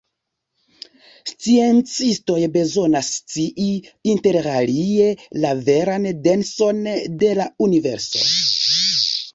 [1.31, 3.69] Sciencistoj bezonas scii,
[4.15, 5.13] interalie,
[5.45, 6.83] la veran denson
[7.25, 8.27] de la universo.